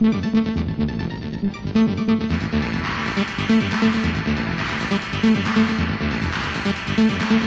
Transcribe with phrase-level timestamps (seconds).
[0.00, 0.24] Thank
[7.30, 7.39] you.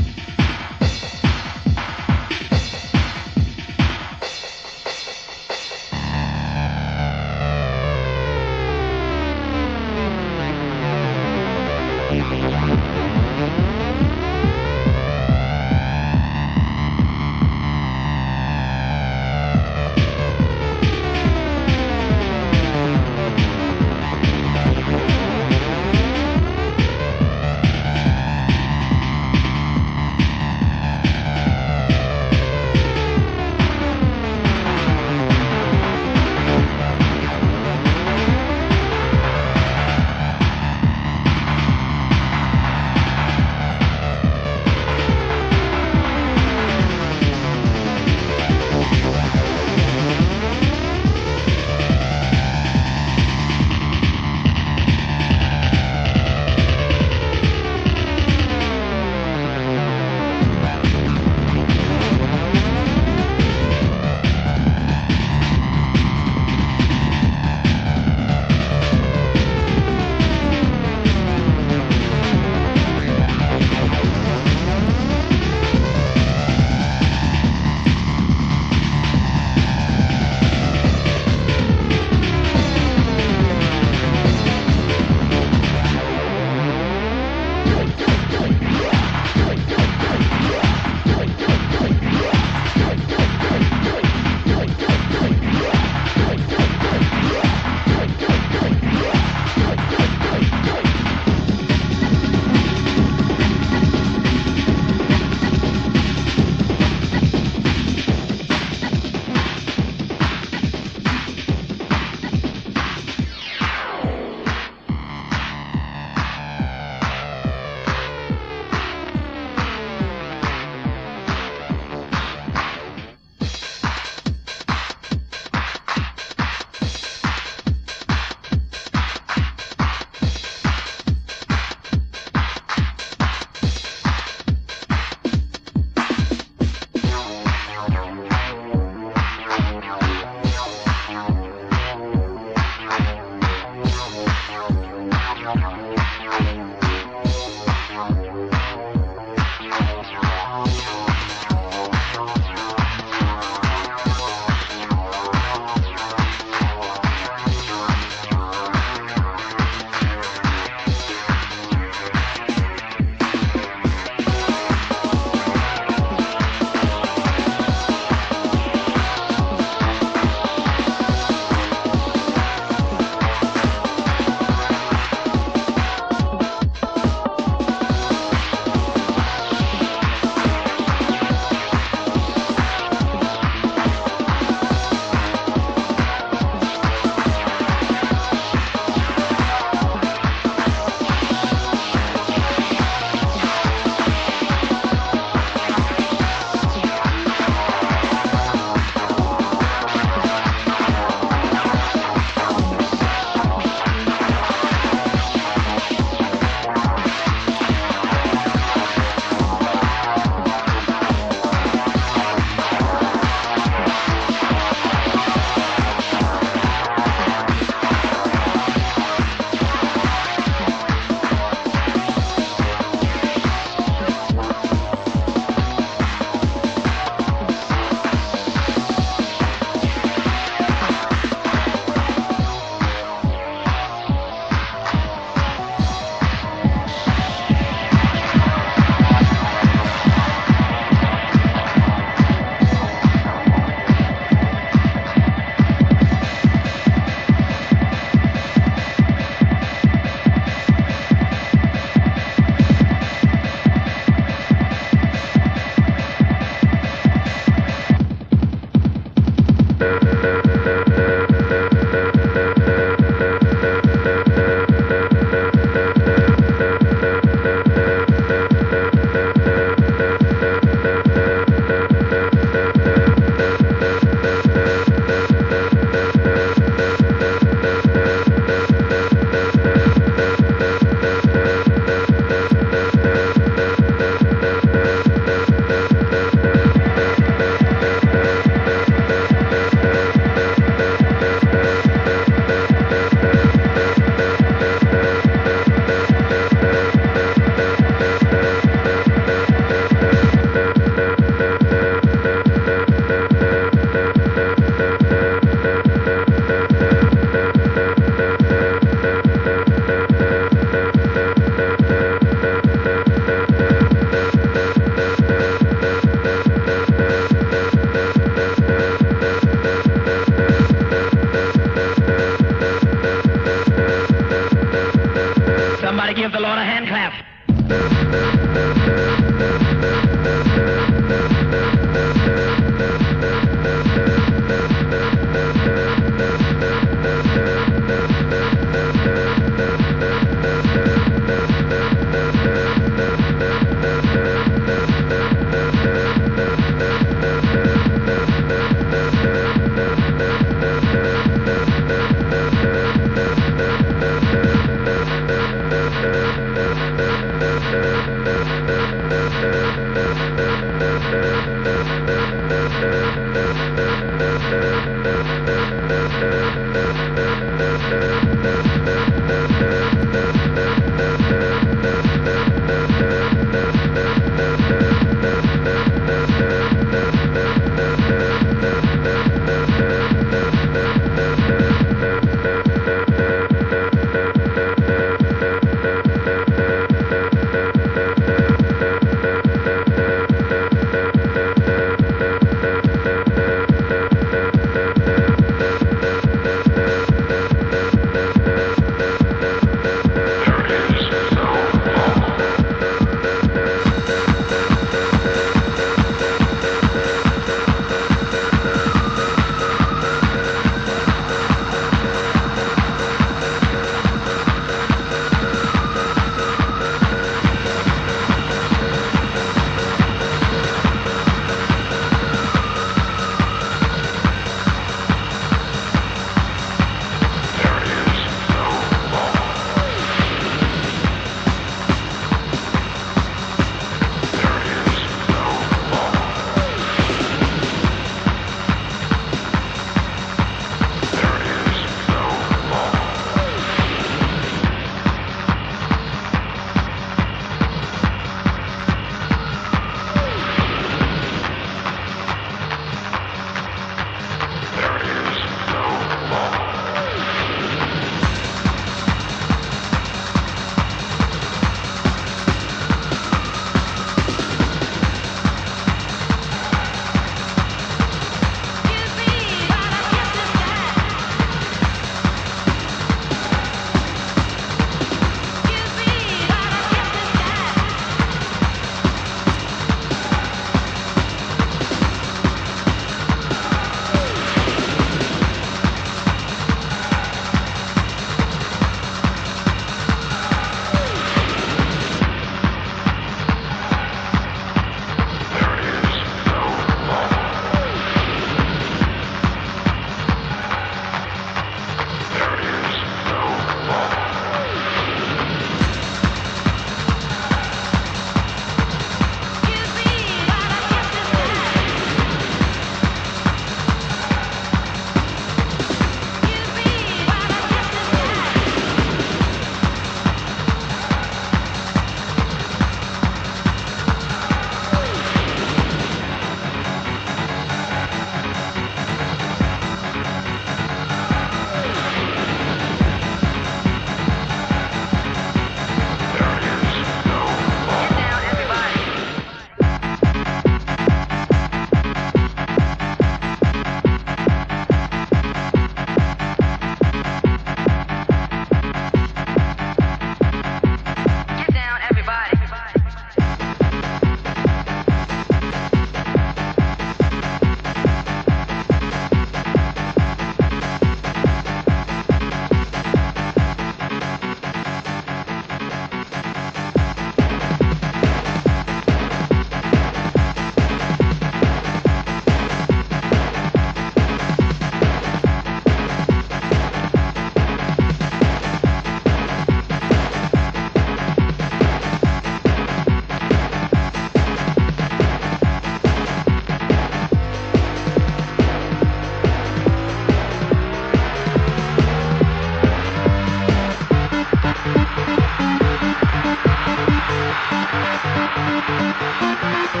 [599.92, 600.00] でき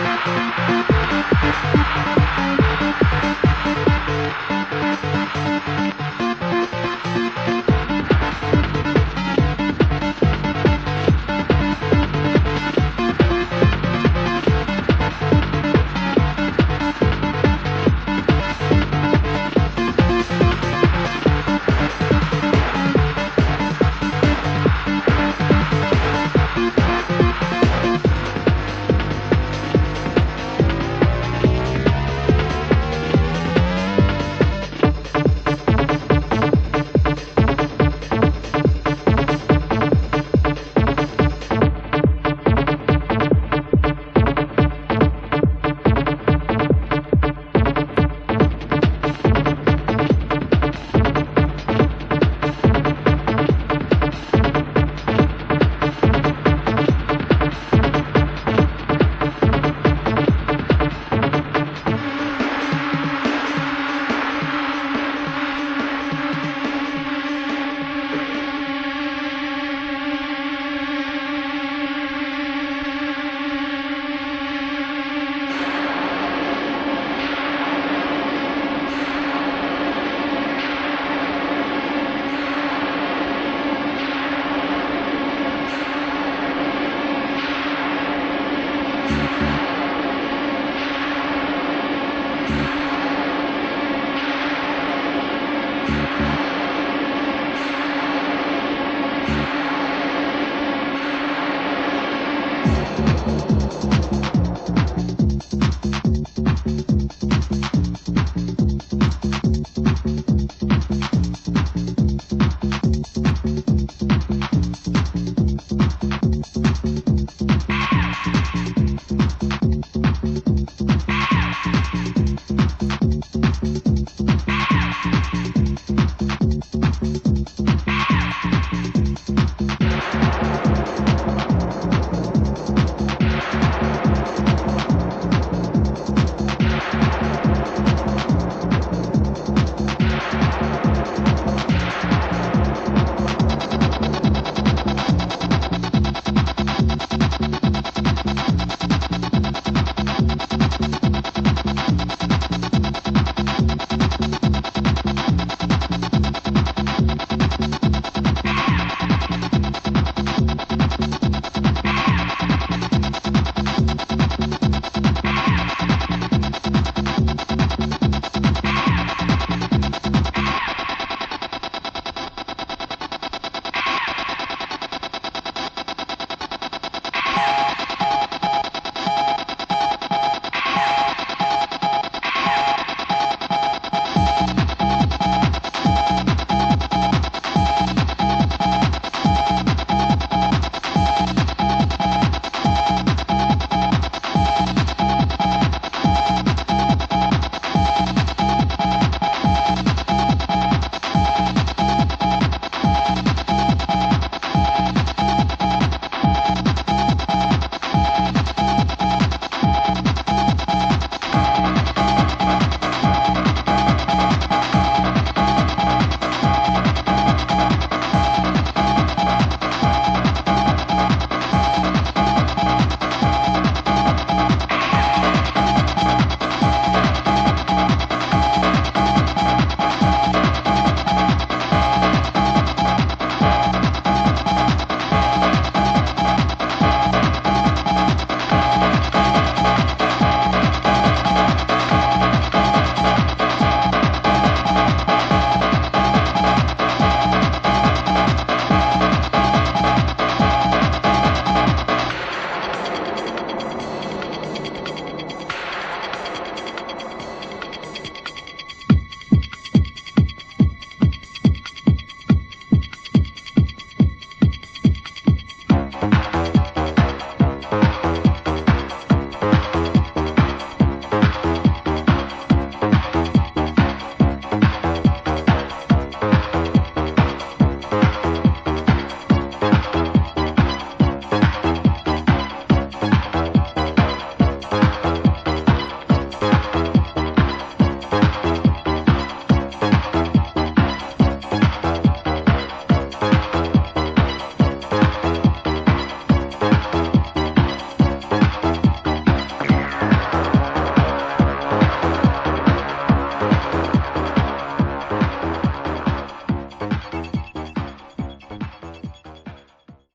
[6.08, 6.21] た!